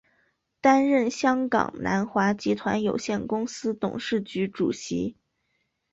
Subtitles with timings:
[0.61, 5.15] 担任香港南华集团有限公司董事局主席。